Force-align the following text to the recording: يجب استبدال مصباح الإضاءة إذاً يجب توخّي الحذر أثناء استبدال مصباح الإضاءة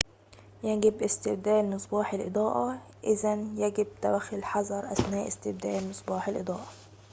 يجب 0.63 1.03
استبدال 1.03 1.69
مصباح 1.69 2.13
الإضاءة 2.13 2.81
إذاً 3.03 3.33
يجب 3.55 3.87
توخّي 4.01 4.35
الحذر 4.35 4.91
أثناء 4.91 5.27
استبدال 5.27 5.89
مصباح 5.89 6.27
الإضاءة 6.27 6.67